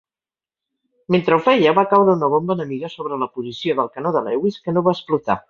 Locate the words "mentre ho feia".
1.15-1.73